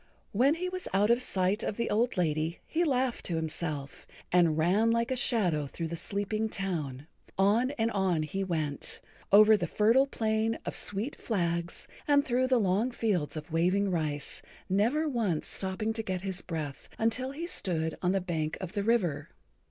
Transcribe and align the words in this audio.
When 0.31 0.55
he 0.55 0.67
was 0.67 0.87
out 0.95 1.11
of 1.11 1.21
sight 1.21 1.61
of 1.61 1.77
the 1.77 1.87
old 1.91 2.17
lady 2.17 2.59
he 2.65 2.83
laughed 2.83 3.23
to 3.27 3.35
himself, 3.35 4.07
and 4.31 4.57
ran 4.57 4.89
like 4.89 5.11
a 5.11 5.15
shadow 5.15 5.67
through 5.67 5.89
the 5.89 5.95
sleeping 5.95 6.49
town. 6.49 7.05
On 7.37 7.69
and 7.77 7.91
on 7.91 8.23
he 8.23 8.43
went, 8.43 8.99
over 9.31 9.55
the 9.55 9.67
Fertile 9.67 10.07
Plain 10.07 10.57
of 10.65 10.75
Sweet 10.75 11.15
Flags 11.21 11.87
and 12.07 12.25
through 12.25 12.47
the 12.47 12.57
long 12.59 12.89
fields 12.89 13.37
of 13.37 13.51
waving 13.51 13.91
rice, 13.91 14.41
never 14.67 15.07
once 15.07 15.47
stopping 15.47 15.93
to 15.93 16.01
get 16.01 16.21
his 16.21 16.41
breath 16.41 16.89
until 16.97 17.29
he 17.29 17.45
stood 17.45 17.95
on 18.01 18.11
the 18.11 18.19
bank 18.19 18.57
of 18.59 18.71
the 18.71 18.81
river. 18.81 19.29